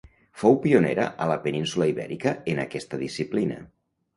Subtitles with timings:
[0.43, 3.61] Fou pionera a la península Ibèrica en aquesta disciplina.